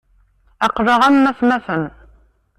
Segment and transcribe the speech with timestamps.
[0.65, 1.83] Aql-aɣ am atmaten.